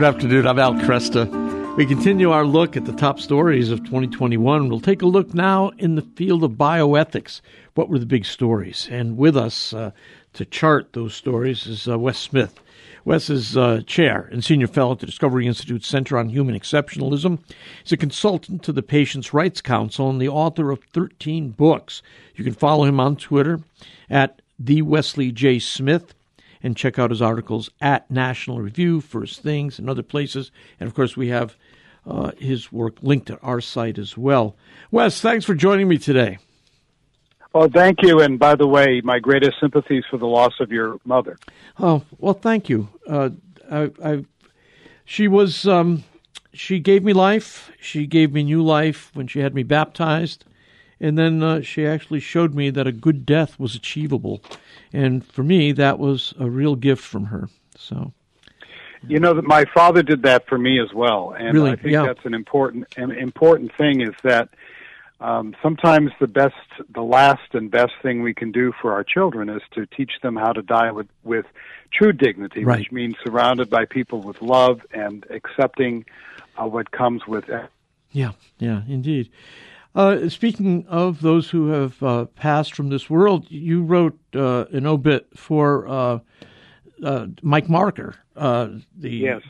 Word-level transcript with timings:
Good 0.00 0.14
afternoon. 0.14 0.46
I'm 0.46 0.58
Al 0.58 0.74
Kresta. 0.76 1.76
We 1.76 1.84
continue 1.84 2.30
our 2.30 2.46
look 2.46 2.74
at 2.74 2.86
the 2.86 2.92
top 2.94 3.20
stories 3.20 3.70
of 3.70 3.80
2021. 3.80 4.70
We'll 4.70 4.80
take 4.80 5.02
a 5.02 5.06
look 5.06 5.34
now 5.34 5.72
in 5.76 5.94
the 5.94 6.00
field 6.00 6.42
of 6.42 6.52
bioethics. 6.52 7.42
What 7.74 7.90
were 7.90 7.98
the 7.98 8.06
big 8.06 8.24
stories? 8.24 8.88
And 8.90 9.18
with 9.18 9.36
us 9.36 9.74
uh, 9.74 9.90
to 10.32 10.46
chart 10.46 10.94
those 10.94 11.14
stories 11.14 11.66
is 11.66 11.86
uh, 11.86 11.98
Wes 11.98 12.18
Smith. 12.18 12.58
Wes 13.04 13.28
is 13.28 13.58
uh, 13.58 13.82
chair 13.86 14.26
and 14.32 14.42
senior 14.42 14.68
fellow 14.68 14.92
at 14.92 15.00
the 15.00 15.06
Discovery 15.06 15.46
Institute 15.46 15.84
Center 15.84 16.16
on 16.16 16.30
Human 16.30 16.58
Exceptionalism. 16.58 17.38
He's 17.82 17.92
a 17.92 17.98
consultant 17.98 18.62
to 18.62 18.72
the 18.72 18.82
Patients' 18.82 19.34
Rights 19.34 19.60
Council 19.60 20.08
and 20.08 20.18
the 20.18 20.30
author 20.30 20.70
of 20.70 20.82
13 20.94 21.50
books. 21.50 22.00
You 22.36 22.44
can 22.44 22.54
follow 22.54 22.84
him 22.84 23.00
on 23.00 23.16
Twitter 23.16 23.60
at 24.08 24.40
the 24.58 24.80
Wesley 24.80 25.30
J. 25.30 25.58
Smith 25.58 26.14
and 26.62 26.76
check 26.76 26.98
out 26.98 27.10
his 27.10 27.22
articles 27.22 27.70
at 27.80 28.10
National 28.10 28.60
Review, 28.60 29.00
First 29.00 29.42
Things, 29.42 29.78
and 29.78 29.88
other 29.88 30.02
places. 30.02 30.50
And 30.78 30.86
of 30.86 30.94
course, 30.94 31.16
we 31.16 31.28
have 31.28 31.56
uh, 32.06 32.32
his 32.38 32.72
work 32.72 32.96
linked 33.02 33.30
at 33.30 33.38
our 33.42 33.60
site 33.60 33.98
as 33.98 34.16
well. 34.16 34.56
Wes, 34.90 35.20
thanks 35.20 35.44
for 35.44 35.54
joining 35.54 35.88
me 35.88 35.98
today. 35.98 36.38
Oh, 37.54 37.68
thank 37.68 38.02
you. 38.02 38.20
And 38.20 38.38
by 38.38 38.54
the 38.54 38.66
way, 38.66 39.00
my 39.02 39.18
greatest 39.18 39.58
sympathies 39.60 40.04
for 40.08 40.18
the 40.18 40.26
loss 40.26 40.52
of 40.60 40.70
your 40.70 40.98
mother. 41.04 41.36
Oh, 41.78 42.02
well, 42.18 42.34
thank 42.34 42.68
you. 42.68 42.88
Uh, 43.08 43.30
I, 43.70 43.90
I, 44.04 44.24
she 45.04 45.26
was, 45.26 45.66
um, 45.66 46.04
she 46.52 46.78
gave 46.78 47.02
me 47.02 47.12
life. 47.12 47.72
She 47.80 48.06
gave 48.06 48.32
me 48.32 48.44
new 48.44 48.62
life 48.62 49.10
when 49.14 49.26
she 49.26 49.40
had 49.40 49.54
me 49.54 49.64
baptized. 49.64 50.44
And 51.00 51.16
then 51.16 51.42
uh, 51.42 51.62
she 51.62 51.86
actually 51.86 52.20
showed 52.20 52.54
me 52.54 52.70
that 52.70 52.86
a 52.86 52.92
good 52.92 53.24
death 53.24 53.58
was 53.58 53.74
achievable. 53.74 54.42
And 54.92 55.24
for 55.24 55.42
me, 55.42 55.72
that 55.72 55.98
was 55.98 56.34
a 56.38 56.48
real 56.48 56.76
gift 56.76 57.02
from 57.02 57.26
her. 57.26 57.48
So. 57.76 58.12
You 59.08 59.18
know 59.18 59.32
that 59.34 59.44
my 59.44 59.64
father 59.72 60.02
did 60.02 60.22
that 60.24 60.46
for 60.46 60.58
me 60.58 60.78
as 60.78 60.92
well, 60.92 61.32
and 61.32 61.54
really? 61.54 61.70
I 61.70 61.76
think 61.76 61.92
yeah. 61.92 62.02
that's 62.02 62.26
an 62.26 62.34
important 62.34 62.86
an 62.98 63.12
important 63.12 63.74
thing. 63.78 64.02
Is 64.02 64.14
that 64.24 64.50
um, 65.20 65.56
sometimes 65.62 66.10
the 66.20 66.26
best, 66.26 66.54
the 66.92 67.00
last 67.00 67.54
and 67.54 67.70
best 67.70 67.92
thing 68.02 68.22
we 68.22 68.34
can 68.34 68.52
do 68.52 68.72
for 68.80 68.92
our 68.92 69.02
children 69.02 69.48
is 69.48 69.62
to 69.72 69.86
teach 69.86 70.12
them 70.22 70.36
how 70.36 70.52
to 70.52 70.60
die 70.60 70.92
with 70.92 71.08
with 71.24 71.46
true 71.90 72.12
dignity, 72.12 72.64
right. 72.64 72.80
which 72.80 72.92
means 72.92 73.14
surrounded 73.24 73.70
by 73.70 73.86
people 73.86 74.20
with 74.20 74.42
love 74.42 74.82
and 74.92 75.24
accepting 75.30 76.04
uh, 76.60 76.66
what 76.66 76.90
comes 76.90 77.26
with 77.26 77.48
it. 77.48 77.70
Yeah, 78.12 78.32
yeah, 78.58 78.82
indeed. 78.88 79.30
Uh, 79.94 80.28
speaking 80.28 80.86
of 80.88 81.20
those 81.20 81.50
who 81.50 81.68
have 81.68 82.02
uh, 82.02 82.24
passed 82.36 82.74
from 82.74 82.90
this 82.90 83.10
world, 83.10 83.46
you 83.48 83.82
wrote 83.82 84.18
uh, 84.34 84.66
an 84.72 84.86
obit 84.86 85.26
for 85.36 85.88
uh, 85.88 86.18
uh, 87.04 87.26
Mike 87.42 87.68
Marker, 87.68 88.14
uh, 88.36 88.68
the 88.96 89.10
yes. 89.10 89.42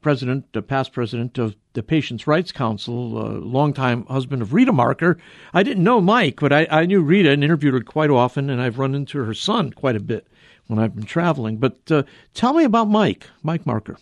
president, 0.00 0.52
the 0.52 0.62
past 0.62 0.92
president 0.92 1.36
of 1.38 1.56
the 1.72 1.82
Patients' 1.82 2.26
Rights 2.26 2.52
Council, 2.52 3.10
longtime 3.10 4.06
husband 4.06 4.40
of 4.40 4.54
Rita 4.54 4.72
Marker. 4.72 5.18
I 5.52 5.64
didn't 5.64 5.84
know 5.84 6.00
Mike, 6.00 6.38
but 6.40 6.52
I, 6.52 6.66
I, 6.70 6.86
knew 6.86 7.00
Rita 7.00 7.30
and 7.30 7.42
interviewed 7.42 7.74
her 7.74 7.80
quite 7.80 8.10
often, 8.10 8.50
and 8.50 8.62
I've 8.62 8.78
run 8.78 8.94
into 8.94 9.18
her 9.24 9.34
son 9.34 9.72
quite 9.72 9.96
a 9.96 10.00
bit 10.00 10.28
when 10.68 10.78
I've 10.78 10.94
been 10.94 11.06
traveling. 11.06 11.56
But 11.56 11.86
tell 12.34 12.52
me 12.52 12.64
about 12.64 12.88
Mike, 12.88 13.28
Mike 13.42 13.66
Marker. 13.66 13.96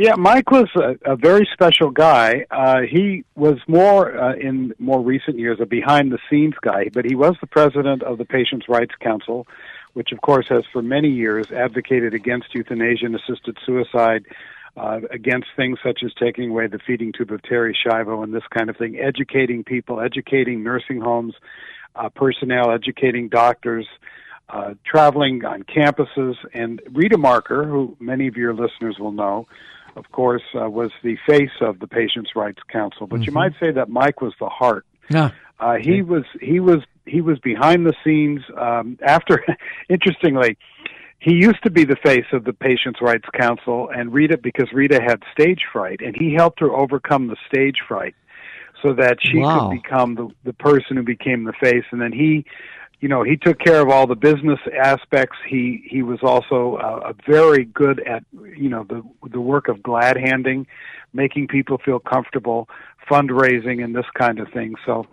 Yeah, 0.00 0.14
Mike 0.14 0.52
was 0.52 0.68
a, 0.76 1.14
a 1.14 1.16
very 1.16 1.44
special 1.52 1.90
guy. 1.90 2.46
Uh, 2.52 2.82
he 2.88 3.24
was 3.34 3.58
more 3.66 4.16
uh, 4.16 4.36
in 4.36 4.72
more 4.78 5.02
recent 5.02 5.40
years 5.40 5.58
a 5.60 5.66
behind 5.66 6.12
the 6.12 6.20
scenes 6.30 6.54
guy, 6.62 6.88
but 6.94 7.04
he 7.04 7.16
was 7.16 7.34
the 7.40 7.48
president 7.48 8.04
of 8.04 8.16
the 8.16 8.24
Patients' 8.24 8.68
Rights 8.68 8.94
Council, 9.00 9.48
which 9.94 10.12
of 10.12 10.20
course 10.20 10.46
has 10.50 10.62
for 10.72 10.82
many 10.82 11.08
years 11.08 11.50
advocated 11.50 12.14
against 12.14 12.54
euthanasia 12.54 13.06
and 13.06 13.16
assisted 13.16 13.58
suicide, 13.66 14.24
uh, 14.76 15.00
against 15.10 15.48
things 15.56 15.80
such 15.82 16.04
as 16.04 16.14
taking 16.14 16.50
away 16.50 16.68
the 16.68 16.78
feeding 16.78 17.10
tube 17.12 17.32
of 17.32 17.42
Terri 17.42 17.74
Schiavo 17.74 18.22
and 18.22 18.32
this 18.32 18.46
kind 18.56 18.70
of 18.70 18.76
thing, 18.76 19.00
educating 19.00 19.64
people, 19.64 20.00
educating 20.00 20.62
nursing 20.62 21.00
homes 21.00 21.34
uh, 21.96 22.08
personnel, 22.08 22.70
educating 22.70 23.28
doctors. 23.28 23.86
Uh, 24.50 24.72
traveling 24.82 25.44
on 25.44 25.62
campuses, 25.62 26.34
and 26.54 26.80
Rita 26.92 27.18
Marker, 27.18 27.66
who 27.66 27.94
many 28.00 28.28
of 28.28 28.36
your 28.38 28.54
listeners 28.54 28.96
will 28.98 29.12
know, 29.12 29.46
of 29.98 30.10
course, 30.12 30.42
uh, 30.54 30.68
was 30.68 30.90
the 31.02 31.16
face 31.26 31.50
of 31.60 31.80
the 31.80 31.86
Patients' 31.86 32.30
Rights 32.34 32.60
Council. 32.70 33.06
But 33.06 33.16
mm-hmm. 33.16 33.24
you 33.24 33.32
might 33.32 33.52
say 33.60 33.70
that 33.72 33.88
Mike 33.88 34.20
was 34.20 34.32
the 34.40 34.48
heart. 34.48 34.86
Yeah. 35.10 35.30
Uh, 35.60 35.74
he 35.74 36.02
was 36.02 36.24
he 36.40 36.60
was 36.60 36.78
he 37.04 37.20
was 37.20 37.38
behind 37.40 37.84
the 37.84 37.94
scenes. 38.04 38.40
Um, 38.56 38.98
after, 39.02 39.44
interestingly, 39.88 40.56
he 41.18 41.32
used 41.32 41.62
to 41.64 41.70
be 41.70 41.84
the 41.84 41.96
face 41.96 42.26
of 42.32 42.44
the 42.44 42.52
Patients' 42.52 43.00
Rights 43.02 43.26
Council, 43.38 43.90
and 43.92 44.12
Rita 44.12 44.38
because 44.38 44.72
Rita 44.72 45.00
had 45.02 45.22
stage 45.32 45.62
fright, 45.72 46.00
and 46.00 46.14
he 46.16 46.34
helped 46.34 46.60
her 46.60 46.70
overcome 46.70 47.26
the 47.26 47.36
stage 47.52 47.78
fright, 47.88 48.14
so 48.82 48.94
that 48.94 49.18
she 49.20 49.38
wow. 49.38 49.68
could 49.68 49.82
become 49.82 50.14
the 50.14 50.28
the 50.44 50.52
person 50.52 50.96
who 50.96 51.02
became 51.02 51.44
the 51.44 51.54
face. 51.60 51.84
And 51.90 52.00
then 52.00 52.12
he 52.12 52.44
you 53.00 53.08
know 53.08 53.22
he 53.22 53.36
took 53.36 53.58
care 53.58 53.80
of 53.80 53.88
all 53.88 54.06
the 54.06 54.16
business 54.16 54.58
aspects. 54.82 55.36
He 55.48 55.86
he 55.88 56.02
was 56.02 56.18
also 56.22 56.76
uh, 56.76 57.12
very 57.26 57.64
good 57.64 58.00
at 58.06 58.24
you 58.32 58.68
know 58.68 58.84
the 58.84 59.02
the 59.30 59.40
work 59.40 59.68
of 59.68 59.82
glad 59.82 60.16
handing 60.16 60.66
making 61.12 61.48
people 61.48 61.78
feel 61.78 61.98
comfortable 61.98 62.68
fundraising 63.10 63.82
and 63.82 63.94
this 63.94 64.06
kind 64.14 64.38
of 64.38 64.48
thing. 64.52 64.74
So 64.84 65.06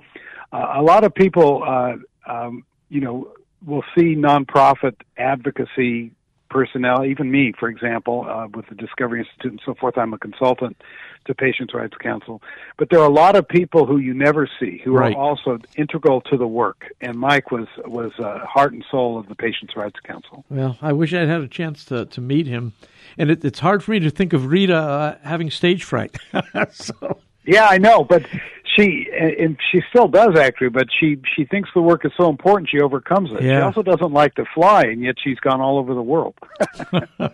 uh, 0.51 0.73
a 0.75 0.81
lot 0.81 1.03
of 1.03 1.13
people 1.13 1.63
uh 1.65 1.95
um 2.31 2.65
you 2.89 3.01
know 3.01 3.31
will 3.65 3.83
see 3.97 4.15
nonprofit 4.15 4.95
advocacy 5.17 6.11
personnel, 6.55 7.03
even 7.03 7.29
me, 7.29 7.51
for 7.59 7.67
example, 7.67 8.25
uh, 8.29 8.47
with 8.47 8.65
the 8.67 8.75
Discovery 8.75 9.19
Institute 9.19 9.51
and 9.51 9.61
so 9.65 9.75
forth. 9.75 9.97
I'm 9.97 10.13
a 10.13 10.17
consultant 10.17 10.81
to 11.25 11.35
Patients' 11.35 11.73
Rights 11.73 11.97
Council. 11.97 12.41
But 12.77 12.89
there 12.89 12.99
are 13.01 13.05
a 13.05 13.13
lot 13.13 13.35
of 13.35 13.45
people 13.45 13.85
who 13.85 13.97
you 13.97 14.13
never 14.13 14.49
see 14.57 14.81
who 14.85 14.93
right. 14.93 15.13
are 15.13 15.19
also 15.19 15.59
integral 15.75 16.21
to 16.21 16.37
the 16.37 16.47
work. 16.47 16.85
And 17.01 17.17
Mike 17.17 17.51
was 17.51 17.67
was 17.83 18.13
uh, 18.19 18.45
heart 18.45 18.71
and 18.71 18.85
soul 18.89 19.19
of 19.19 19.27
the 19.27 19.35
Patients' 19.35 19.75
Rights 19.75 19.99
Council. 19.99 20.45
Well, 20.49 20.77
I 20.81 20.93
wish 20.93 21.13
I'd 21.13 21.27
had 21.27 21.41
a 21.41 21.49
chance 21.49 21.83
to, 21.85 22.05
to 22.05 22.21
meet 22.21 22.47
him. 22.47 22.71
And 23.17 23.31
it, 23.31 23.43
it's 23.43 23.59
hard 23.59 23.83
for 23.83 23.91
me 23.91 23.99
to 23.99 24.09
think 24.09 24.31
of 24.31 24.45
Rita 24.45 24.77
uh, 24.77 25.17
having 25.23 25.51
stage 25.51 25.83
fright. 25.83 26.15
so. 26.71 27.19
Yeah, 27.45 27.67
I 27.67 27.79
know, 27.79 28.05
but 28.05 28.25
she 28.75 29.07
and 29.17 29.57
she 29.71 29.81
still 29.89 30.07
does 30.07 30.37
actually, 30.37 30.69
but 30.69 30.87
she 30.99 31.17
she 31.35 31.45
thinks 31.45 31.69
the 31.73 31.81
work 31.81 32.05
is 32.05 32.11
so 32.17 32.29
important 32.29 32.69
she 32.69 32.79
overcomes 32.79 33.31
it. 33.31 33.41
Yeah. 33.41 33.59
She 33.59 33.63
also 33.63 33.83
doesn't 33.83 34.11
like 34.11 34.35
to 34.35 34.45
fly, 34.53 34.83
and 34.83 35.01
yet 35.01 35.15
she's 35.23 35.39
gone 35.39 35.61
all 35.61 35.77
over 35.77 35.93
the 35.93 36.01
world. 36.01 36.35
well, 36.91 37.31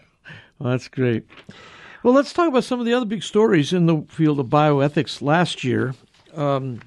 that's 0.60 0.88
great. 0.88 1.26
Well, 2.04 2.14
let's 2.14 2.34
talk 2.34 2.48
about 2.48 2.64
some 2.64 2.80
of 2.80 2.86
the 2.86 2.94
other 2.94 3.06
big 3.06 3.24
stories 3.24 3.74
in 3.74 3.86
the 3.86 4.04
field 4.10 4.40
of 4.40 4.48
bioethics 4.48 5.22
last 5.22 5.64
year. 5.64 5.94
Um, 6.34 6.82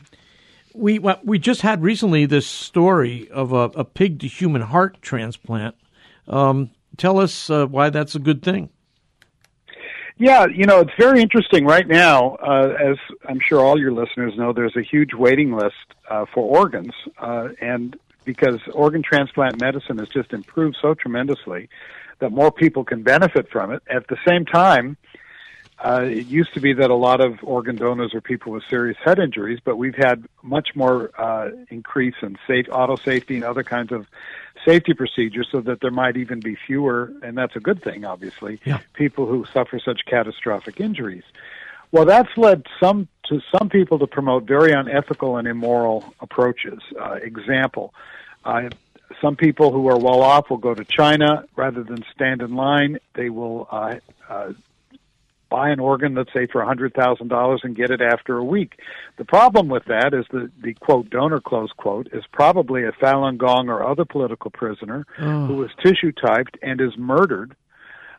we 0.75 0.98
we 0.98 1.38
just 1.38 1.62
had 1.62 1.82
recently 1.82 2.26
this 2.26 2.47
story 2.47 3.28
of 3.31 3.53
a, 3.53 3.71
a 3.76 3.84
pig 3.84 4.21
to 4.21 4.28
human 4.28 4.62
heart 4.62 5.00
transplant. 5.03 5.76
Um, 6.26 6.71
tell 6.97 7.21
us 7.21 7.50
uh, 7.50 7.66
why 7.66 7.91
that's 7.91 8.15
a 8.15 8.19
good 8.19 8.42
thing. 8.42 8.71
Yeah, 10.17 10.47
you 10.47 10.65
know, 10.65 10.81
it's 10.81 10.93
very 10.97 11.21
interesting 11.21 11.65
right 11.67 11.87
now. 11.87 12.37
Uh, 12.37 12.75
as 12.81 12.97
I'm 13.29 13.41
sure 13.41 13.61
all 13.61 13.79
your 13.79 13.93
listeners 13.93 14.35
know, 14.37 14.53
there's 14.53 14.77
a 14.77 14.83
huge 14.83 15.13
waiting 15.13 15.57
list 15.57 15.75
uh, 16.09 16.25
for 16.33 16.45
organs, 16.57 16.93
uh, 17.19 17.49
and 17.61 17.97
because 18.25 18.61
organ 18.73 19.03
transplant 19.03 19.61
medicine 19.61 19.99
has 19.99 20.09
just 20.09 20.33
improved 20.33 20.77
so 20.81 20.95
tremendously 20.95 21.69
that 22.21 22.31
more 22.31 22.53
people 22.53 22.85
can 22.85 23.03
benefit 23.03 23.51
from 23.51 23.73
it. 23.73 23.83
At 23.91 24.07
the 24.07 24.17
same 24.27 24.45
time, 24.45 24.97
uh, 25.85 26.03
it 26.05 26.27
used 26.27 26.55
to 26.55 26.61
be 26.61 26.73
that 26.75 26.91
a 26.91 26.95
lot 26.95 27.21
of 27.21 27.41
organ 27.43 27.75
donors 27.75 28.15
are 28.15 28.21
people 28.21 28.53
with 28.53 28.63
serious 28.71 28.97
head 29.05 29.19
injuries, 29.19 29.59
but 29.65 29.77
we've 29.77 29.97
had 29.97 30.25
much 30.43 30.71
more 30.77 31.11
uh, 31.21 31.51
increase 31.71 32.15
in 32.22 32.39
safe 32.47 32.67
auto 32.71 32.95
safety 32.97 33.34
and 33.34 33.45
other 33.45 33.65
kinds 33.65 33.91
of 33.91 34.07
safety 34.65 34.95
procedures, 34.95 35.49
so 35.51 35.61
that 35.61 35.81
there 35.81 35.91
might 35.91 36.16
even 36.16 36.41
be 36.41 36.57
fewer, 36.66 37.13
and 37.22 37.37
that's 37.37 37.57
a 37.57 37.61
good 37.61 37.83
thing, 37.83 38.05
obviously, 38.05 38.61
yeah. 38.65 38.78
people 38.95 39.27
who 39.27 39.45
suffer 39.53 39.78
such 39.78 40.05
catastrophic 40.07 40.81
injuries. 40.81 41.25
Well, 41.93 42.05
that's 42.05 42.37
led 42.37 42.65
some 42.81 43.09
to 43.28 43.41
some 43.57 43.69
people 43.69 43.99
to 44.01 44.07
promote 44.07 44.45
very 44.45 44.72
unethical 44.72 45.37
and 45.37 45.47
immoral 45.47 46.15
approaches. 46.21 46.81
Uh, 47.01 47.15
example. 47.22 47.95
Uh, 48.45 48.69
some 49.21 49.37
people 49.37 49.72
who 49.72 49.89
are 49.89 49.99
well 49.99 50.22
off 50.22 50.51
will 50.51 50.57
go 50.57 50.75
to 50.75 50.84
China 50.84 51.45
rather 51.57 51.83
than 51.84 52.05
stand 52.15 52.43
in 52.43 52.55
line. 52.55 52.99
They 53.15 53.31
will 53.31 53.69
uh, 53.71 53.97
uh, 54.28 54.53
buy 55.51 55.71
an 55.71 55.81
organ, 55.81 56.15
let's 56.15 56.33
say 56.33 56.47
for 56.47 56.63
a 56.63 56.67
hundred 56.67 56.95
thousand 56.95 57.29
dollars, 57.29 57.61
and 57.65 57.77
get 57.77 57.91
it 57.91 58.01
after 58.01 58.37
a 58.39 58.45
week. 58.45 58.81
The 59.17 59.25
problem 59.25 59.69
with 59.69 59.85
that 59.87 60.15
is 60.15 60.25
the 60.31 60.51
the 60.63 60.75
quote 60.75 61.11
donor 61.11 61.41
close 61.41 61.71
quote 61.77 62.09
is 62.13 62.25
probably 62.33 62.85
a 62.85 62.93
Falun 62.93 63.39
Gong 63.39 63.69
or 63.69 63.87
other 63.87 64.05
political 64.05 64.51
prisoner 64.51 65.07
oh. 65.21 65.47
who 65.47 65.63
is 65.65 65.71
tissue 65.83 66.13
typed 66.13 66.57
and 66.63 66.81
is 66.81 66.97
murdered 66.97 67.57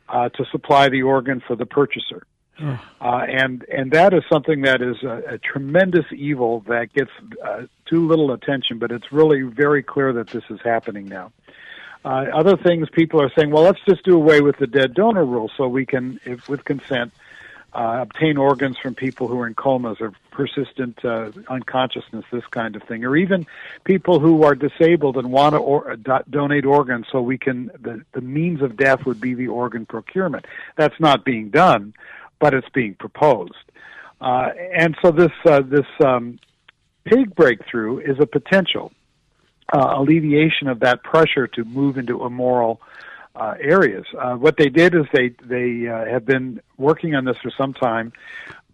uh, 0.09 0.29
to 0.29 0.45
supply 0.51 0.89
the 0.89 1.01
organ 1.01 1.41
for 1.45 1.55
the 1.55 1.65
purchaser. 1.65 2.25
Oh. 2.61 2.79
Uh, 3.01 3.25
and 3.27 3.65
and 3.69 3.91
that 3.91 4.13
is 4.13 4.23
something 4.31 4.61
that 4.61 4.81
is 4.81 4.95
a, 5.03 5.33
a 5.33 5.37
tremendous 5.37 6.05
evil 6.15 6.61
that 6.67 6.93
gets 6.93 7.11
uh, 7.43 7.63
too 7.85 8.07
little 8.07 8.31
attention, 8.31 8.79
but 8.79 8.91
it's 8.91 9.11
really 9.11 9.41
very 9.41 9.83
clear 9.83 10.13
that 10.13 10.29
this 10.29 10.43
is 10.49 10.59
happening 10.63 11.05
now. 11.05 11.33
Uh, 12.05 12.27
other 12.35 12.55
things 12.55 12.87
people 12.91 13.19
are 13.19 13.31
saying, 13.35 13.49
well, 13.49 13.63
let's 13.63 13.79
just 13.87 14.03
do 14.05 14.15
away 14.15 14.39
with 14.39 14.55
the 14.57 14.67
dead 14.67 14.93
donor 14.93 15.25
rule 15.25 15.49
so 15.57 15.67
we 15.67 15.87
can, 15.87 16.19
if 16.23 16.47
with 16.47 16.63
consent, 16.63 17.11
uh, 17.73 17.97
obtain 18.03 18.37
organs 18.37 18.77
from 18.77 18.93
people 18.93 19.27
who 19.27 19.39
are 19.39 19.47
in 19.47 19.55
comas 19.55 19.97
or 19.99 20.13
persistent 20.29 21.03
uh, 21.03 21.31
unconsciousness, 21.49 22.23
this 22.31 22.45
kind 22.51 22.75
of 22.75 22.83
thing, 22.83 23.03
or 23.03 23.17
even 23.17 23.47
people 23.85 24.19
who 24.19 24.43
are 24.43 24.53
disabled 24.53 25.17
and 25.17 25.31
want 25.31 25.53
to 25.53 25.57
or, 25.57 25.91
uh, 25.91 25.95
do- 25.95 26.23
donate 26.29 26.63
organs 26.63 27.07
so 27.11 27.23
we 27.23 27.39
can, 27.39 27.71
the, 27.81 27.99
the 28.11 28.21
means 28.21 28.61
of 28.61 28.77
death 28.77 29.03
would 29.07 29.19
be 29.19 29.33
the 29.33 29.47
organ 29.47 29.83
procurement. 29.83 30.45
That's 30.75 30.99
not 30.99 31.25
being 31.25 31.49
done, 31.49 31.95
but 32.39 32.53
it's 32.53 32.69
being 32.69 32.93
proposed. 32.93 33.55
Uh, 34.21 34.51
and 34.75 34.95
so 35.01 35.09
this, 35.11 35.31
uh, 35.45 35.61
this 35.61 35.87
um, 36.05 36.37
pig 37.03 37.33
breakthrough 37.33 37.97
is 37.97 38.19
a 38.19 38.27
potential 38.27 38.91
uh, 39.73 39.93
alleviation 39.97 40.67
of 40.67 40.79
that 40.81 41.03
pressure 41.03 41.47
to 41.47 41.63
move 41.63 41.97
into 41.97 42.23
immoral 42.25 42.81
uh, 43.35 43.55
areas. 43.59 44.05
Uh, 44.17 44.35
what 44.35 44.57
they 44.57 44.69
did 44.69 44.95
is 44.95 45.03
they 45.13 45.29
they 45.43 45.87
uh, 45.87 46.05
have 46.05 46.25
been 46.25 46.61
working 46.77 47.15
on 47.15 47.25
this 47.25 47.37
for 47.41 47.51
some 47.57 47.73
time, 47.73 48.13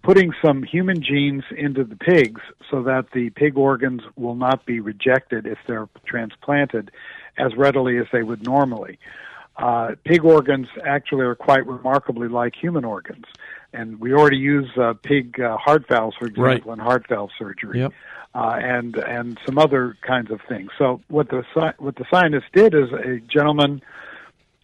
putting 0.03 0.33
some 0.43 0.63
human 0.63 1.01
genes 1.01 1.43
into 1.55 1.83
the 1.83 1.95
pigs 1.95 2.41
so 2.69 2.83
that 2.83 3.05
the 3.13 3.29
pig 3.31 3.57
organs 3.57 4.01
will 4.15 4.35
not 4.35 4.65
be 4.65 4.79
rejected 4.79 5.47
if 5.47 5.57
they're 5.67 5.89
transplanted 6.05 6.91
as 7.37 7.55
readily 7.55 7.97
as 7.97 8.05
they 8.11 8.21
would 8.23 8.43
normally. 8.43 8.99
Uh, 9.57 9.91
pig 10.05 10.23
organs 10.23 10.67
actually 10.85 11.25
are 11.25 11.35
quite 11.35 11.65
remarkably 11.67 12.27
like 12.27 12.53
human 12.55 12.85
organs, 12.85 13.25
and 13.73 13.99
we 13.99 14.13
already 14.13 14.37
use 14.37 14.69
uh, 14.77 14.93
pig 15.03 15.39
uh, 15.39 15.57
heart 15.57 15.85
valves, 15.87 16.15
for 16.17 16.25
example, 16.25 16.43
Right. 16.71 16.79
in 16.79 16.79
heart 16.79 17.05
valve 17.07 17.31
surgery 17.37 17.79
Yep. 17.79 17.93
Uh, 18.33 18.57
and 18.61 18.95
and 18.95 19.39
some 19.45 19.57
other 19.57 19.97
kinds 20.01 20.31
of 20.31 20.39
things. 20.47 20.71
So 20.77 21.01
what 21.07 21.29
the 21.29 21.43
what 21.77 21.95
the 21.95 22.05
scientists 22.09 22.49
did 22.53 22.73
is 22.73 22.91
a 22.91 23.19
gentleman 23.19 23.81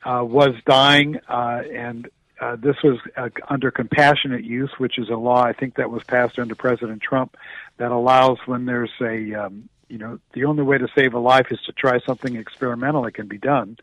uh, 0.04 0.24
was 0.24 0.56
dying, 0.66 1.20
uh, 1.28 1.62
and 1.74 2.10
uh, 2.40 2.56
this 2.56 2.76
was 2.84 3.00
uh, 3.18 3.30
under 3.50 3.72
compassionate 3.72 4.44
use, 4.44 4.72
which 4.78 4.98
is 4.98 5.10
a 5.10 5.16
law 5.16 5.44
I 5.44 5.54
think 5.54 5.76
that 5.76 5.90
was 5.90 6.04
passed 6.04 6.40
under 6.40 6.56
President 6.56 7.02
Trump 7.02 7.36
that 7.78 7.92
allows 7.92 8.38
when 8.46 8.66
there's 8.66 8.92
a 9.02 9.34
um, 9.34 9.70
you 9.90 9.98
know 9.98 10.20
the 10.34 10.46
only 10.46 10.64
way 10.64 10.78
to 10.78 10.88
save 10.96 11.14
a 11.14 11.20
life 11.20 11.48
is 11.52 11.60
to 11.66 11.74
try 11.74 12.00
something 12.06 12.36
experimental 12.36 13.04
that 13.04 13.14
can 13.14 13.28
be 13.28 13.38
done. 13.38 13.78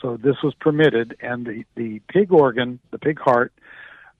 So 0.00 0.16
this 0.16 0.36
was 0.44 0.54
permitted, 0.54 1.16
and 1.20 1.46
the 1.46 1.64
the 1.74 2.00
pig 2.08 2.32
organ, 2.32 2.78
the 2.92 2.98
pig 2.98 3.18
heart, 3.18 3.52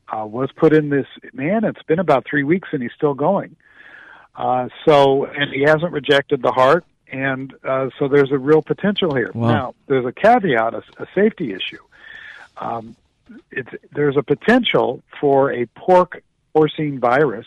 uh, 0.09 0.27
was 0.27 0.51
put 0.57 0.73
in 0.73 0.89
this 0.89 1.07
man. 1.33 1.63
It's 1.65 1.83
been 1.83 1.99
about 1.99 2.27
three 2.29 2.43
weeks, 2.43 2.71
and 2.73 2.83
he's 2.83 2.93
still 2.97 3.15
going. 3.15 3.55
Uh, 4.37 4.69
so, 4.85 5.27
and 5.27 5.53
he 5.53 5.63
hasn't 5.63 5.93
rejected 5.93 6.43
the 6.43 6.51
heart, 6.51 6.85
and 7.11 7.55
uh, 7.63 7.89
so 7.99 8.09
there's 8.09 8.33
a 8.33 8.39
real 8.39 8.63
potential 8.63 9.15
here. 9.15 9.31
Wow. 9.35 9.49
Now, 9.49 9.75
there's 9.87 10.05
a 10.07 10.13
caveat, 10.13 10.75
a, 10.75 10.83
a 10.99 11.07
safety 11.15 11.53
issue. 11.53 11.83
Um, 12.57 12.97
it's, 13.51 13.71
there's 13.93 14.17
a 14.17 14.23
potential 14.23 15.03
for 15.21 15.53
a 15.53 15.67
pork 15.67 16.23
porcine 16.55 16.99
virus 16.99 17.47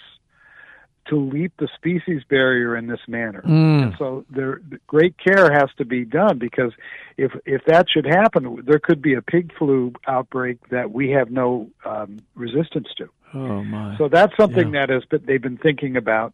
to 1.10 1.16
leap 1.16 1.54
the 1.58 1.70
species 1.76 2.22
barrier 2.30 2.76
in 2.76 2.88
this 2.88 3.00
manner. 3.08 3.42
Mm. 3.42 3.84
And 3.84 3.96
so 3.98 4.26
there, 4.30 4.62
great 4.88 5.16
care 5.18 5.52
has 5.52 5.70
to 5.78 5.86
be 5.86 6.04
done 6.04 6.38
because 6.38 6.74
if 7.18 7.32
if 7.46 7.64
that 7.66 7.90
should 7.90 8.06
happen, 8.06 8.64
there 8.66 8.80
could 8.80 9.02
be 9.02 9.14
a 9.14 9.22
pig 9.22 9.54
flu 9.58 9.94
outbreak 10.06 10.58
that 10.70 10.92
we 10.92 11.12
have 11.12 11.32
no 11.32 11.70
um, 11.86 12.20
resistance 12.36 12.88
to. 12.98 13.10
Oh 13.34 13.64
my. 13.64 13.98
So 13.98 14.10
that's 14.10 14.36
something 14.36 14.74
Yeah. 14.74 14.86
that 14.86 14.94
has 14.94 15.06
been, 15.06 15.24
they've 15.26 15.42
been 15.42 15.58
thinking 15.58 15.96
about. 15.96 16.34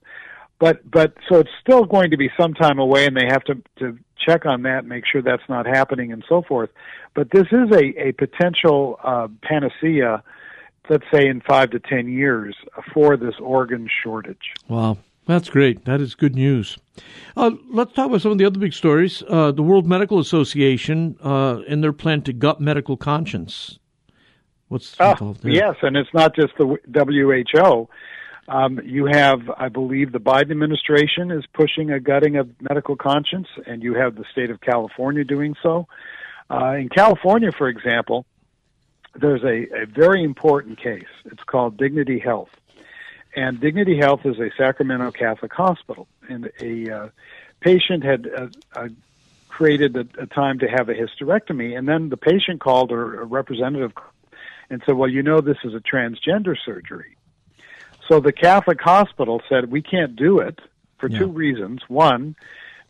But 0.64 0.90
but 0.90 1.14
so 1.28 1.40
it's 1.40 1.50
still 1.60 1.84
going 1.84 2.12
to 2.12 2.18
be 2.18 2.30
some 2.40 2.54
time 2.54 2.80
away, 2.80 3.06
and 3.06 3.18
they 3.18 3.26
have 3.36 3.44
to 3.50 3.56
to 3.80 3.98
check 4.26 4.46
on 4.46 4.62
that, 4.64 4.86
make 4.86 5.04
sure 5.12 5.22
that's 5.22 5.48
not 5.50 5.66
happening, 5.66 6.14
and 6.14 6.24
so 6.30 6.42
forth. 6.42 6.70
But 7.14 7.32
this 7.32 7.48
is 7.52 7.70
a 7.72 7.84
a 8.08 8.12
potential 8.14 8.98
uh, 9.04 9.28
panacea, 9.42 10.24
let's 10.90 11.04
say 11.14 11.28
in 11.28 11.42
five 11.42 11.72
to 11.72 11.80
ten 11.80 12.08
years, 12.08 12.56
for 12.94 13.18
this 13.18 13.36
organ 13.42 13.90
shortage. 14.04 14.46
Wow. 14.70 15.00
That's 15.26 15.50
great. 15.50 15.84
That 15.86 16.00
is 16.02 16.16
good 16.16 16.36
news. 16.36 16.78
Uh, 17.38 17.52
let's 17.72 17.94
talk 17.94 18.08
about 18.08 18.22
some 18.22 18.32
of 18.34 18.38
the 18.38 18.46
other 18.46 18.60
big 18.60 18.74
stories. 18.74 19.24
Uh, 19.30 19.52
the 19.52 19.64
World 19.64 19.86
Medical 19.88 20.20
Association 20.20 21.18
uh, 21.24 21.60
and 21.68 21.82
their 21.84 21.94
plan 21.94 22.22
to 22.24 22.34
gut 22.34 22.60
medical 22.62 22.96
conscience. 22.98 23.80
What's 24.68 24.96
Ah, 25.00 25.12
involved 25.12 25.44
there? 25.44 25.52
yes, 25.54 25.76
and 25.82 25.96
it's 25.96 26.14
not 26.14 26.36
just 26.36 26.54
the 26.58 26.66
WHO. 26.94 27.88
Um, 28.48 28.82
you 28.84 29.06
have, 29.06 29.50
I 29.58 29.70
believe, 29.70 30.12
the 30.12 30.20
Biden 30.20 30.52
administration 30.52 31.32
is 31.32 31.46
pushing 31.54 31.92
a 31.92 32.00
gutting 32.00 32.36
of 32.36 32.50
medical 32.62 32.96
conscience, 32.96 33.48
and 33.66 33.82
you 33.82 33.94
have 33.94 34.16
the 34.16 34.26
state 34.32 34.50
of 34.50 34.60
California 34.60 35.24
doing 35.24 35.56
so. 35.64 35.88
Uh, 36.52 36.74
in 36.74 36.90
California, 36.90 37.52
for 37.52 37.70
example, 37.70 38.26
there's 39.16 39.44
a, 39.44 39.84
a 39.84 39.86
very 39.86 40.24
important 40.24 40.78
case. 40.78 41.08
It's 41.26 41.44
called 41.44 41.78
Dignity 41.78 42.20
Health. 42.20 42.50
And 43.36 43.60
Dignity 43.60 43.98
Health 43.98 44.26
is 44.26 44.40
a 44.40 44.52
Sacramento 44.58 45.12
Catholic 45.12 45.54
hospital. 45.54 46.08
And 46.28 46.52
a 46.60 46.90
uh, 46.90 47.10
patient 47.62 48.04
had 48.04 48.28
uh, 48.28 48.48
uh, 48.76 48.90
created 49.48 49.96
a, 49.96 50.06
a 50.22 50.26
time 50.26 50.60
to 50.60 50.68
have 50.68 50.90
a 50.90 50.94
hysterectomy, 50.94 51.78
and 51.78 51.88
then 51.88 52.10
the 52.10 52.18
patient 52.18 52.60
called 52.60 52.92
or 52.92 53.22
a 53.22 53.26
representative 53.26 53.94
and 54.70 54.82
said, 54.86 54.96
Well, 54.96 55.10
you 55.10 55.24
know, 55.24 55.42
this 55.42 55.58
is 55.64 55.74
a 55.74 55.80
transgender 55.80 56.56
surgery. 56.64 57.16
So 58.08 58.20
the 58.20 58.32
Catholic 58.32 58.82
hospital 58.82 59.42
said, 59.50 59.72
We 59.72 59.82
can't 59.82 60.16
do 60.16 60.40
it 60.40 60.60
for 60.98 61.10
Yeah. 61.10 61.20
two 61.20 61.28
reasons. 61.28 61.82
One, 61.88 62.36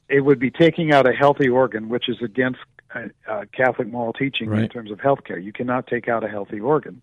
it 0.10 0.22
would 0.22 0.40
be 0.40 0.52
taking 0.52 0.92
out 0.94 1.08
a 1.08 1.14
healthy 1.14 1.50
organ, 1.50 1.90
which 1.90 2.10
is 2.10 2.22
against 2.22 2.60
uh, 3.28 3.46
Catholic 3.52 3.88
moral 3.88 4.14
teaching 4.14 4.52
in 4.64 4.70
terms 4.70 4.92
of 4.92 5.00
healthcare. 5.00 5.42
You 5.44 5.52
cannot 5.54 5.88
take 5.88 6.08
out 6.08 6.24
a 6.24 6.28
healthy 6.28 6.60
organ. 6.60 7.02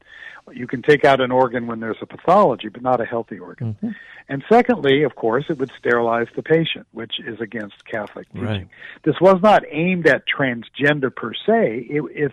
You 0.52 0.66
can 0.66 0.82
take 0.82 1.04
out 1.04 1.20
an 1.20 1.31
organ 1.31 1.66
when 1.66 1.81
there's 1.81 1.98
a 2.00 2.06
pathology, 2.06 2.69
but 2.69 2.82
not 2.82 3.00
a 3.00 3.04
healthy 3.04 3.38
organ. 3.38 3.76
Mhm. 3.82 3.94
And 4.28 4.44
secondly, 4.48 5.02
of 5.02 5.14
course, 5.16 5.44
it 5.48 5.58
would 5.58 5.70
sterilize 5.78 6.28
the 6.34 6.42
patient, 6.42 6.87
which 6.92 7.20
is 7.20 7.40
against 7.40 7.84
Catholic 7.84 8.28
teaching. 8.32 8.46
Right. 8.46 8.69
This 9.02 9.20
was 9.20 9.40
not 9.42 9.64
aimed 9.70 10.06
at 10.06 10.22
transgender 10.26 11.14
per 11.14 11.32
se. 11.34 11.87
It, 11.90 12.02
if 12.14 12.32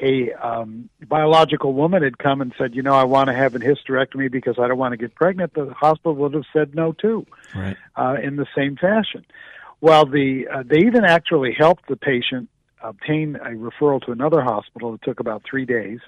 a 0.00 0.32
um, 0.34 0.88
biological 1.08 1.72
woman 1.72 2.02
had 2.02 2.18
come 2.18 2.40
and 2.40 2.52
said, 2.58 2.74
you 2.74 2.82
know, 2.82 2.94
I 2.94 3.04
want 3.04 3.28
to 3.28 3.32
have 3.34 3.54
an 3.54 3.62
hysterectomy 3.62 4.30
because 4.30 4.58
I 4.58 4.68
don't 4.68 4.78
want 4.78 4.92
to 4.92 4.96
get 4.98 5.14
pregnant, 5.14 5.54
the 5.54 5.72
hospital 5.72 6.14
would 6.16 6.34
have 6.34 6.44
said 6.52 6.74
no 6.74 6.92
too 6.92 7.26
Right. 7.54 7.76
uh, 7.96 8.16
in 8.22 8.36
the 8.36 8.46
same 8.54 8.76
fashion. 8.76 9.24
Well, 9.80 10.04
the 10.06 10.48
uh, 10.48 10.62
they 10.66 10.80
even 10.80 11.04
actually 11.04 11.52
helped 11.52 11.88
the 11.88 11.96
patient 11.96 12.48
obtain 12.82 13.36
a 13.36 13.50
referral 13.50 14.00
to 14.06 14.12
another 14.12 14.42
hospital. 14.42 14.94
It 14.94 15.02
took 15.02 15.20
about 15.20 15.42
three 15.48 15.64
days, 15.64 16.00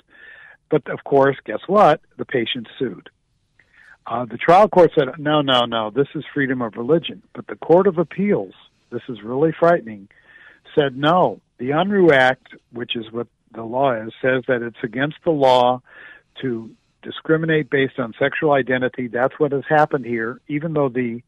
but 0.70 0.88
of 0.88 1.04
course, 1.04 1.36
guess 1.44 1.60
what? 1.66 2.00
The 2.16 2.24
patient 2.24 2.68
sued. 2.78 3.10
Uh, 4.06 4.24
the 4.24 4.38
trial 4.38 4.68
court 4.68 4.92
said, 4.98 5.08
"No, 5.18 5.42
no, 5.42 5.66
no. 5.66 5.90
This 5.90 6.08
is 6.14 6.24
freedom 6.32 6.62
of 6.62 6.76
religion." 6.76 7.22
But 7.34 7.46
the 7.46 7.56
Court 7.56 7.86
of 7.86 7.98
Appeals, 7.98 8.54
this 8.90 9.02
is 9.08 9.22
really 9.22 9.52
frightening, 9.52 10.08
said 10.74 10.96
no. 10.96 11.40
The 11.58 11.70
Unruh 11.70 12.12
Act, 12.12 12.54
which 12.72 12.96
is 12.96 13.12
what 13.12 13.26
the 13.52 13.64
law 13.64 13.92
is, 13.92 14.12
says 14.22 14.44
that 14.48 14.62
it's 14.62 14.82
against 14.82 15.16
the 15.24 15.30
law 15.30 15.82
to 16.40 16.70
discriminate 17.02 17.68
based 17.70 17.98
on 17.98 18.14
sexual 18.18 18.52
identity. 18.52 19.08
That's 19.08 19.38
what 19.38 19.52
has 19.52 19.64
happened 19.68 20.06
here, 20.06 20.40
even 20.48 20.72
though 20.72 20.88
the 20.88 21.22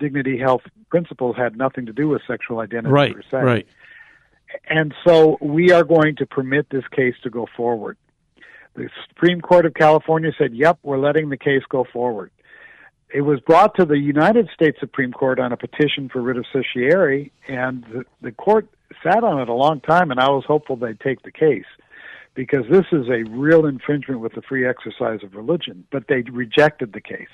dignity 0.00 0.38
health 0.38 0.62
principles 0.90 1.36
had 1.36 1.56
nothing 1.56 1.86
to 1.86 1.92
do 1.92 2.08
with 2.08 2.22
sexual 2.26 2.58
identity 2.58 2.92
Right. 2.92 3.14
per 3.14 3.22
se. 3.22 3.42
Right. 3.44 3.66
And 4.68 4.94
so 5.06 5.38
we 5.40 5.72
are 5.72 5.84
going 5.84 6.16
to 6.16 6.26
permit 6.26 6.68
this 6.70 6.84
case 6.94 7.14
to 7.22 7.30
go 7.30 7.46
forward. 7.56 7.96
The 8.74 8.88
Supreme 9.08 9.40
Court 9.40 9.66
of 9.66 9.74
California 9.74 10.32
said, 10.38 10.54
yep, 10.54 10.78
we're 10.82 10.98
letting 10.98 11.28
the 11.28 11.36
case 11.36 11.62
go 11.68 11.84
forward. 11.92 12.30
It 13.14 13.20
was 13.20 13.40
brought 13.40 13.74
to 13.76 13.84
the 13.84 13.98
United 13.98 14.48
States 14.54 14.78
Supreme 14.80 15.12
Court 15.12 15.38
on 15.38 15.52
a 15.52 15.56
petition 15.56 16.08
for 16.08 16.22
writ 16.22 16.38
of 16.38 16.46
certiorari, 16.50 17.30
and 17.46 17.84
the, 17.92 18.04
the 18.22 18.32
court 18.32 18.68
sat 19.02 19.22
on 19.22 19.40
it 19.40 19.50
a 19.50 19.54
long 19.54 19.80
time, 19.80 20.10
and 20.10 20.18
I 20.18 20.30
was 20.30 20.44
hopeful 20.46 20.76
they'd 20.76 20.98
take 21.00 21.22
the 21.22 21.30
case 21.30 21.66
because 22.34 22.64
this 22.70 22.86
is 22.92 23.08
a 23.08 23.24
real 23.28 23.66
infringement 23.66 24.20
with 24.20 24.32
the 24.32 24.40
free 24.40 24.66
exercise 24.66 25.22
of 25.22 25.34
religion, 25.34 25.84
but 25.90 26.04
they 26.08 26.22
rejected 26.22 26.94
the 26.94 27.00
case. 27.02 27.28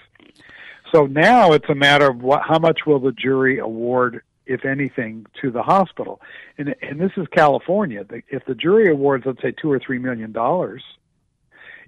So 0.92 1.06
now 1.06 1.52
it's 1.52 1.68
a 1.68 1.74
matter 1.74 2.10
of 2.10 2.22
what, 2.22 2.42
how 2.42 2.58
much 2.58 2.80
will 2.86 2.98
the 2.98 3.12
jury 3.12 3.58
award, 3.58 4.22
if 4.48 4.64
anything, 4.64 5.26
to 5.40 5.50
the 5.50 5.62
hospital. 5.62 6.20
And, 6.56 6.74
and 6.82 6.98
this 6.98 7.12
is 7.16 7.26
California. 7.28 8.04
If 8.28 8.44
the 8.46 8.54
jury 8.54 8.90
awards, 8.90 9.24
let's 9.26 9.42
say, 9.42 9.52
two 9.52 9.70
or 9.70 9.78
three 9.78 9.98
million 9.98 10.32
dollars, 10.32 10.82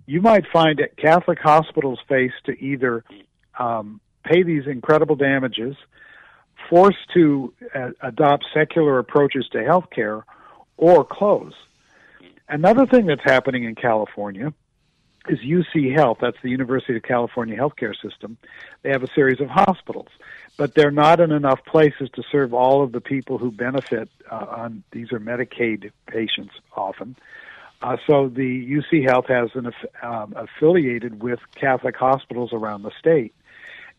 you 0.07 0.21
might 0.21 0.45
find 0.53 0.79
that 0.79 0.97
Catholic 0.97 1.39
hospitals 1.39 1.99
face 2.09 2.33
to 2.45 2.53
either 2.53 3.05
um, 3.59 4.01
pay 4.25 4.43
these 4.43 4.67
incredible 4.67 5.17
damages, 5.17 5.77
forced 6.69 7.09
to 7.15 7.53
uh, 7.75 7.91
adopt 8.03 8.45
secular 8.53 8.99
approaches 8.99 9.49
to 9.53 9.59
healthcare, 9.59 10.23
or 10.77 11.05
close. 11.05 11.55
Another 12.49 12.87
thing 12.87 13.07
that's 13.07 13.23
happening 13.25 13.65
in 13.65 13.75
California 13.75 14.53
is 15.29 15.39
UC 15.41 15.95
Health. 15.95 16.19
That's 16.21 16.37
the 16.43 16.51
University 16.51 16.97
of 16.97 17.03
California 17.03 17.57
healthcare 17.57 17.95
system. 18.01 18.37
They 18.83 18.91
have 18.91 19.03
a 19.03 19.13
series 19.15 19.41
of 19.41 19.49
hospitals, 19.49 20.09
but 20.57 20.75
they're 20.75 20.91
not 20.91 21.21
in 21.21 21.31
enough 21.33 21.65
places 21.65 22.09
to 22.15 22.23
serve 22.31 22.55
all 22.55 22.83
of 22.83 22.93
the 22.93 23.01
people 23.01 23.39
who 23.39 23.51
benefit 23.51 24.09
uh, 24.31 24.47
on. 24.49 24.83
These 24.93 25.13
are 25.13 25.21
Medicaid 25.21 25.91
patients 26.07 26.55
often. 26.75 27.17
Uh, 27.83 27.97
so 28.07 28.29
the 28.29 28.83
UC 28.83 29.09
Health 29.09 29.27
has 29.29 29.51
an 29.55 29.73
um, 30.03 30.35
affiliated 30.37 31.23
with 31.23 31.41
Catholic 31.55 31.97
hospitals 31.97 32.53
around 32.53 32.83
the 32.83 32.91
state, 32.99 33.35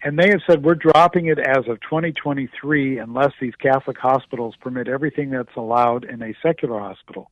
and 0.04 0.20
they 0.20 0.30
have 0.30 0.42
said 0.46 0.64
we're 0.64 0.76
dropping 0.76 1.28
it 1.28 1.40
as 1.40 1.68
of 1.68 1.82
2023 1.82 3.00
unless 3.00 3.32
these 3.40 3.56
Catholic 3.56 3.98
hospitals 3.98 4.56
permit 4.60 4.88
everything 4.88 5.32
that's 5.32 5.56
allowed 5.56 6.04
in 6.04 6.22
a 6.22 6.34
secular 6.44 6.80
hospital. 6.80 7.32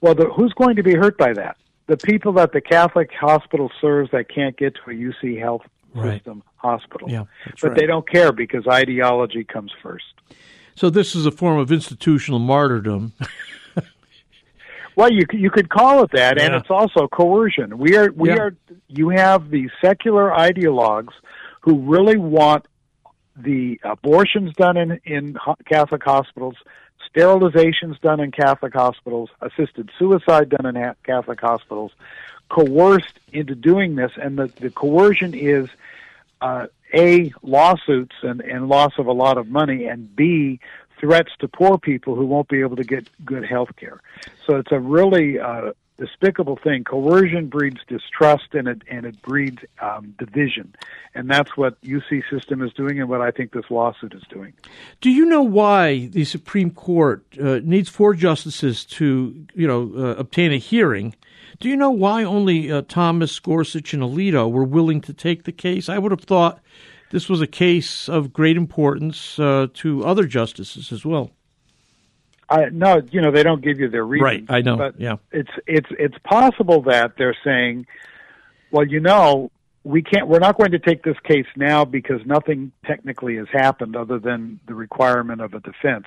Well, 0.00 0.14
the, 0.14 0.28
who's 0.28 0.52
going 0.54 0.76
to 0.76 0.82
be 0.82 0.94
hurt 0.94 1.16
by 1.16 1.34
that? 1.34 1.56
The 1.90 1.96
people 1.96 2.32
that 2.34 2.52
the 2.52 2.60
Catholic 2.60 3.10
hospital 3.12 3.68
serves 3.80 4.12
that 4.12 4.28
can't 4.32 4.56
get 4.56 4.76
to 4.76 4.90
a 4.90 4.94
UC 4.94 5.40
Health 5.40 5.62
Right. 5.92 6.18
system 6.18 6.44
hospital, 6.54 7.10
Yeah, 7.10 7.24
but 7.60 7.70
right. 7.70 7.76
they 7.76 7.84
don't 7.86 8.08
care 8.08 8.30
because 8.30 8.64
ideology 8.68 9.42
comes 9.42 9.72
first. 9.82 10.04
So 10.76 10.88
this 10.88 11.16
is 11.16 11.26
a 11.26 11.32
form 11.32 11.58
of 11.58 11.72
institutional 11.72 12.38
martyrdom. 12.38 13.12
Well, 14.96 15.10
you 15.10 15.24
you 15.32 15.50
could 15.50 15.68
call 15.70 16.02
it 16.04 16.10
that, 16.12 16.38
and 16.38 16.54
it's 16.54 16.68
also 16.70 17.08
coercion. 17.08 17.78
We 17.78 17.96
are 17.96 18.10
we 18.12 18.28
Yeah. 18.28 18.36
are 18.36 18.54
you 18.88 19.08
have 19.10 19.48
the 19.50 19.70
secular 19.82 20.30
ideologues 20.30 21.14
who 21.62 21.78
really 21.78 22.18
want 22.18 22.66
the 23.36 23.80
abortions 23.82 24.52
done 24.54 24.76
in 24.76 25.00
in 25.04 25.36
Catholic 25.66 26.02
hospitals, 26.04 26.56
sterilizations 27.14 28.00
done 28.00 28.20
in 28.20 28.30
Catholic 28.30 28.74
hospitals, 28.74 29.30
assisted 29.40 29.90
suicide 29.98 30.48
done 30.50 30.66
in 30.66 30.94
Catholic 31.02 31.40
hospitals, 31.40 31.92
coerced 32.48 33.18
into 33.32 33.54
doing 33.54 33.96
this, 33.96 34.12
and 34.20 34.38
the 34.38 34.46
the 34.60 34.70
coercion 34.70 35.34
is 35.34 35.68
uh, 36.40 36.66
a 36.94 37.32
lawsuits 37.42 38.16
and 38.22 38.40
and 38.40 38.68
loss 38.68 38.92
of 38.98 39.06
a 39.06 39.12
lot 39.12 39.38
of 39.38 39.48
money, 39.48 39.86
and 39.86 40.14
b 40.14 40.60
threats 40.98 41.32
to 41.38 41.48
poor 41.48 41.78
people 41.78 42.14
who 42.14 42.26
won't 42.26 42.48
be 42.48 42.60
able 42.60 42.76
to 42.76 42.84
get 42.84 43.08
good 43.24 43.44
health 43.44 43.74
care. 43.76 44.00
So 44.46 44.56
it's 44.56 44.70
a 44.70 44.78
really 44.78 45.38
uh, 45.38 45.72
despicable 46.00 46.58
thing. 46.64 46.82
Coercion 46.82 47.48
breeds 47.48 47.80
distrust 47.86 48.54
and 48.54 48.66
it 48.66 48.82
and 48.90 49.04
it 49.04 49.20
breeds 49.22 49.58
um, 49.80 50.14
division, 50.18 50.74
and 51.14 51.30
that's 51.30 51.56
what 51.56 51.80
UC 51.82 52.22
system 52.30 52.62
is 52.62 52.72
doing, 52.72 52.98
and 52.98 53.08
what 53.08 53.20
I 53.20 53.30
think 53.30 53.52
this 53.52 53.70
lawsuit 53.70 54.14
is 54.14 54.22
doing. 54.30 54.54
Do 55.00 55.10
you 55.10 55.26
know 55.26 55.42
why 55.42 56.06
the 56.06 56.24
Supreme 56.24 56.70
Court 56.70 57.24
uh, 57.38 57.60
needs 57.62 57.88
four 57.88 58.14
justices 58.14 58.84
to, 58.86 59.46
you 59.54 59.66
know, 59.66 59.92
uh, 59.94 60.14
obtain 60.16 60.52
a 60.52 60.58
hearing? 60.58 61.14
Do 61.60 61.68
you 61.68 61.76
know 61.76 61.90
why 61.90 62.24
only 62.24 62.72
uh, 62.72 62.82
Thomas, 62.88 63.38
Gorsuch, 63.38 63.92
and 63.92 64.02
Alito 64.02 64.50
were 64.50 64.64
willing 64.64 65.02
to 65.02 65.12
take 65.12 65.44
the 65.44 65.52
case? 65.52 65.88
I 65.88 65.98
would 65.98 66.12
have 66.12 66.22
thought 66.22 66.60
this 67.10 67.28
was 67.28 67.42
a 67.42 67.46
case 67.46 68.08
of 68.08 68.32
great 68.32 68.56
importance 68.56 69.38
uh, 69.38 69.66
to 69.74 70.04
other 70.04 70.24
justices 70.24 70.90
as 70.90 71.04
well. 71.04 71.32
I 72.50 72.68
no, 72.70 73.00
you 73.10 73.20
know 73.20 73.30
they 73.30 73.44
don't 73.44 73.62
give 73.62 73.78
you 73.78 73.88
their 73.88 74.04
reasons. 74.04 74.24
Right, 74.24 74.44
I 74.48 74.60
know, 74.60 74.76
But 74.76 75.00
yeah. 75.00 75.16
it's 75.30 75.50
it's 75.66 75.88
it's 75.90 76.16
possible 76.24 76.82
that 76.82 77.12
they're 77.16 77.36
saying, 77.44 77.86
well, 78.72 78.86
you 78.86 78.98
know, 78.98 79.52
we 79.84 80.02
can't. 80.02 80.26
We're 80.26 80.40
not 80.40 80.58
going 80.58 80.72
to 80.72 80.78
take 80.80 81.04
this 81.04 81.16
case 81.24 81.46
now 81.56 81.84
because 81.84 82.20
nothing 82.26 82.72
technically 82.84 83.36
has 83.36 83.46
happened 83.52 83.94
other 83.96 84.18
than 84.18 84.58
the 84.66 84.74
requirement 84.74 85.40
of 85.40 85.54
a 85.54 85.60
defense. 85.60 86.06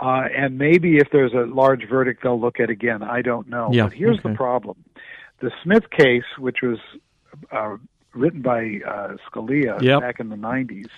Uh, 0.00 0.24
and 0.36 0.58
maybe 0.58 0.96
if 0.96 1.08
there's 1.12 1.34
a 1.34 1.46
large 1.46 1.88
verdict, 1.88 2.22
they'll 2.22 2.40
look 2.40 2.58
at 2.58 2.70
again. 2.70 3.02
I 3.02 3.22
don't 3.22 3.48
know. 3.48 3.68
Yeah, 3.70 3.84
but 3.84 3.92
here's 3.92 4.18
okay. 4.18 4.30
the 4.30 4.34
problem: 4.34 4.82
the 5.40 5.52
Smith 5.62 5.90
case, 5.90 6.24
which 6.38 6.62
was 6.62 6.78
uh, 7.52 7.76
written 8.14 8.42
by 8.42 8.80
uh, 8.86 9.16
Scalia 9.28 9.80
Yep. 9.82 10.00
back 10.00 10.20
in 10.20 10.28
the 10.28 10.36
'90s, 10.36 10.88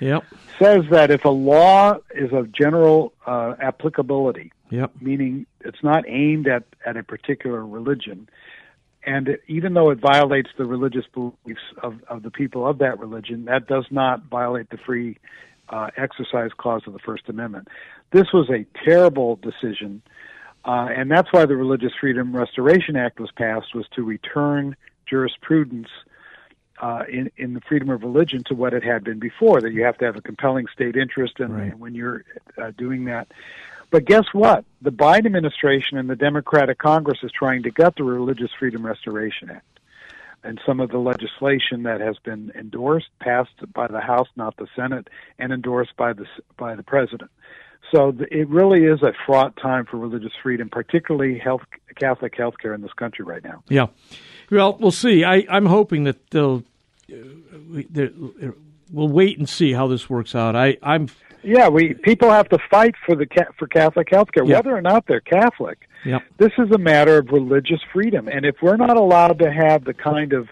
Yep, 0.00 0.24
says 0.58 0.84
that 0.90 1.10
if 1.10 1.24
a 1.24 1.30
law 1.30 1.96
is 2.14 2.32
of 2.32 2.52
general 2.52 3.12
uh, 3.26 3.54
applicability, 3.60 4.52
yep, 4.70 4.92
meaning 5.00 5.46
it's 5.60 5.82
not 5.82 6.04
aimed 6.08 6.46
at, 6.46 6.64
at 6.84 6.96
a 6.96 7.02
particular 7.02 7.64
religion, 7.64 8.28
and 9.04 9.28
it, 9.28 9.42
even 9.48 9.74
though 9.74 9.90
it 9.90 9.98
violates 9.98 10.50
the 10.58 10.64
religious 10.64 11.04
beliefs 11.12 11.60
of, 11.82 12.02
of 12.08 12.22
the 12.22 12.30
people 12.30 12.66
of 12.66 12.78
that 12.78 12.98
religion, 12.98 13.44
that 13.46 13.66
does 13.66 13.86
not 13.90 14.24
violate 14.24 14.70
the 14.70 14.78
free 14.78 15.18
uh, 15.68 15.88
exercise 15.96 16.50
clause 16.56 16.82
of 16.86 16.92
the 16.92 16.98
First 16.98 17.28
Amendment. 17.28 17.68
This 18.12 18.26
was 18.32 18.48
a 18.50 18.66
terrible 18.84 19.36
decision, 19.36 20.02
uh, 20.64 20.88
and 20.96 21.10
that's 21.10 21.32
why 21.32 21.46
the 21.46 21.56
Religious 21.56 21.92
Freedom 22.00 22.34
Restoration 22.36 22.96
Act 22.96 23.20
was 23.20 23.30
passed, 23.36 23.74
was 23.74 23.86
to 23.94 24.02
return 24.02 24.76
jurisprudence 25.08 25.88
uh, 26.80 27.04
in 27.08 27.30
in 27.36 27.54
the 27.54 27.60
freedom 27.62 27.90
of 27.90 28.02
religion 28.02 28.42
to 28.44 28.54
what 28.54 28.74
it 28.74 28.82
had 28.84 29.04
been 29.04 29.18
before. 29.18 29.60
That 29.60 29.72
you 29.72 29.84
have 29.84 29.98
to 29.98 30.04
have 30.04 30.16
a 30.16 30.22
compelling 30.22 30.66
state 30.72 30.96
interest, 30.96 31.40
and, 31.40 31.54
Right. 31.54 31.70
and 31.72 31.80
when 31.80 31.94
you're 31.94 32.24
uh, 32.60 32.72
doing 32.76 33.04
that. 33.06 33.28
But 33.90 34.04
guess 34.04 34.24
what? 34.32 34.64
The 34.82 34.90
Biden 34.90 35.26
administration 35.26 35.96
and 35.96 36.10
the 36.10 36.16
Democratic 36.16 36.78
Congress 36.78 37.18
is 37.22 37.30
trying 37.30 37.62
to 37.62 37.70
gut 37.70 37.94
the 37.96 38.02
Religious 38.04 38.50
Freedom 38.58 38.84
Restoration 38.84 39.48
Act. 39.50 39.64
And 40.42 40.60
some 40.66 40.80
of 40.80 40.90
the 40.90 40.98
legislation 40.98 41.84
that 41.84 42.00
has 42.00 42.18
been 42.18 42.52
endorsed, 42.54 43.08
passed 43.20 43.50
by 43.72 43.86
the 43.88 44.00
House, 44.00 44.28
not 44.36 44.56
the 44.56 44.66
Senate, 44.76 45.08
and 45.38 45.52
endorsed 45.52 45.96
by 45.96 46.12
the 46.12 46.26
by 46.56 46.74
the 46.76 46.82
President. 46.84 47.30
So 47.92 48.10
th- 48.12 48.28
it 48.32 48.48
really 48.48 48.84
is 48.84 49.02
a 49.02 49.12
fraught 49.24 49.56
time 49.56 49.86
for 49.86 49.96
religious 49.96 50.32
freedom, 50.42 50.68
particularly 50.68 51.38
health, 51.38 51.62
Catholic 51.94 52.36
health 52.36 52.54
care 52.60 52.74
in 52.74 52.80
this 52.82 52.92
country 52.92 53.24
right 53.24 53.42
now. 53.44 53.62
yeah. 53.68 53.86
Well, 54.50 54.76
we'll 54.78 54.90
see. 54.90 55.24
I, 55.24 55.46
I'm 55.48 55.66
hoping 55.66 56.04
that 56.04 56.30
they'll. 56.30 56.62
Uh, 57.10 57.16
we, 57.70 57.86
we'll 58.92 59.08
wait 59.08 59.38
and 59.38 59.48
see 59.48 59.72
how 59.72 59.86
this 59.86 60.08
works 60.08 60.34
out. 60.34 60.54
I, 60.56 60.76
I'm. 60.82 61.08
Yeah, 61.42 61.68
we 61.68 61.94
people 61.94 62.30
have 62.30 62.48
to 62.48 62.58
fight 62.70 62.94
for 63.04 63.14
the 63.14 63.26
for 63.58 63.66
Catholic 63.68 64.08
health 64.10 64.32
care, 64.32 64.44
Yeah. 64.44 64.56
whether 64.56 64.76
or 64.76 64.82
not 64.82 65.06
they're 65.06 65.20
Catholic. 65.20 65.88
Yep. 66.04 66.22
This 66.38 66.52
is 66.58 66.70
a 66.72 66.78
matter 66.78 67.18
of 67.18 67.28
religious 67.30 67.80
freedom, 67.92 68.28
and 68.28 68.44
if 68.44 68.56
we're 68.62 68.76
not 68.76 68.96
allowed 68.96 69.38
to 69.40 69.52
have 69.52 69.84
the 69.84 69.94
kind 69.94 70.32
of 70.32 70.48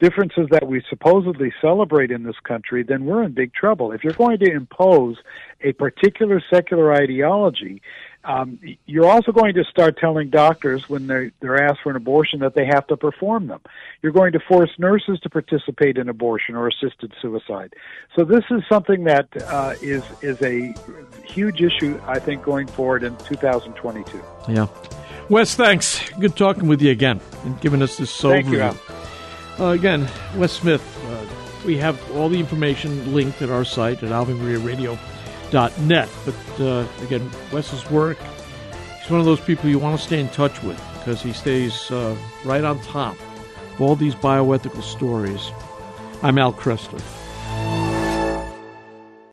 differences 0.00 0.48
that 0.50 0.66
we 0.66 0.82
supposedly 0.90 1.52
celebrate 1.60 2.10
in 2.10 2.24
this 2.24 2.38
country, 2.42 2.82
then 2.82 3.04
we're 3.06 3.22
in 3.22 3.32
big 3.32 3.54
trouble. 3.54 3.92
If 3.92 4.02
you're 4.04 4.12
going 4.12 4.38
to 4.40 4.50
impose 4.50 5.16
a 5.62 5.72
particular 5.72 6.42
secular 6.52 6.92
ideology, 6.92 7.80
um, 8.24 8.58
you're 8.86 9.06
also 9.06 9.32
going 9.32 9.54
to 9.54 9.64
start 9.64 9.98
telling 9.98 10.30
doctors 10.30 10.88
when 10.88 11.06
they're, 11.06 11.30
they're 11.40 11.62
asked 11.62 11.80
for 11.82 11.90
an 11.90 11.96
abortion 11.96 12.40
that 12.40 12.54
they 12.54 12.64
have 12.64 12.86
to 12.86 12.96
perform 12.96 13.48
them. 13.48 13.60
You're 14.02 14.12
going 14.12 14.32
to 14.32 14.40
force 14.40 14.70
nurses 14.78 15.20
to 15.20 15.30
participate 15.30 15.98
in 15.98 16.08
abortion 16.08 16.54
or 16.54 16.68
assisted 16.68 17.12
suicide. 17.20 17.74
So 18.16 18.24
this 18.24 18.44
is 18.50 18.62
something 18.68 19.04
that 19.04 19.28
uh, 19.42 19.74
is 19.82 20.02
is 20.22 20.40
a 20.42 20.74
huge 21.24 21.60
issue, 21.60 22.00
I 22.06 22.18
think, 22.18 22.42
going 22.42 22.66
forward 22.66 23.02
in 23.02 23.16
2022. 23.18 24.22
Yeah. 24.48 24.66
Wes, 25.28 25.54
thanks. 25.54 26.08
Good 26.18 26.36
talking 26.36 26.66
with 26.66 26.82
you 26.82 26.90
again 26.90 27.20
and 27.44 27.60
giving 27.60 27.82
us 27.82 27.96
this 27.96 28.20
Thank 28.20 28.46
you, 28.46 28.58
overview. 28.58 29.60
Uh, 29.60 29.66
again, 29.66 30.08
Wes 30.36 30.52
Smith, 30.52 30.82
uh, 31.06 31.64
we 31.64 31.76
have 31.78 31.98
all 32.12 32.28
the 32.28 32.40
information 32.40 33.14
linked 33.14 33.40
at 33.40 33.50
our 33.50 33.64
site 33.64 34.02
at 34.02 34.10
avemariaradio.net. 35.50 36.08
But 36.24 36.60
uh, 36.60 36.86
again, 37.04 37.30
Wes's 37.52 37.90
work, 37.90 38.18
he's 39.00 39.10
one 39.10 39.20
of 39.20 39.26
those 39.26 39.40
people 39.40 39.70
you 39.70 39.78
want 39.78 39.98
to 39.98 40.04
stay 40.04 40.20
in 40.20 40.28
touch 40.28 40.62
with 40.62 40.80
because 40.98 41.22
he 41.22 41.32
stays 41.32 41.90
uh, 41.90 42.16
right 42.44 42.64
on 42.64 42.80
top 42.80 43.16
of 43.74 43.80
all 43.80 43.96
these 43.96 44.14
bioethical 44.14 44.82
stories. 44.82 45.50
I'm 46.22 46.38
Al 46.38 46.52
Kresta. 46.52 47.23